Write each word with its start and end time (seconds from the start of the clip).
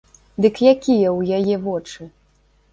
Дык 0.45 0.55
якія 0.71 1.09
ў 1.19 1.21
яе 1.37 1.55
вочы? 1.69 2.11